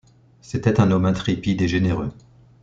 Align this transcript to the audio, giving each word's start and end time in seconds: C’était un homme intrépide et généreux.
C’était 0.41 0.79
un 0.81 0.89
homme 0.89 1.05
intrépide 1.05 1.61
et 1.61 1.67
généreux. 1.67 2.09